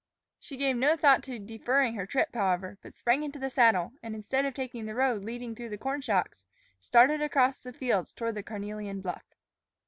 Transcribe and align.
She 0.39 0.57
gave 0.57 0.77
no 0.77 0.97
thought 0.97 1.21
to 1.25 1.37
deferring 1.37 1.93
her 1.93 2.07
trip, 2.07 2.29
however, 2.33 2.79
but 2.81 2.97
sprang 2.97 3.21
into 3.21 3.37
the 3.37 3.51
saddle, 3.51 3.91
and 4.01 4.15
instead 4.15 4.45
of 4.45 4.55
taking 4.55 4.87
the 4.87 4.95
road 4.95 5.23
leading 5.23 5.53
through 5.53 5.69
the 5.69 5.77
corn 5.77 6.01
shocks, 6.01 6.43
started 6.79 7.21
across 7.21 7.61
the 7.61 7.71
fields 7.71 8.11
toward 8.11 8.33
the 8.33 8.41
carnelian 8.41 9.01
bluff. 9.01 9.35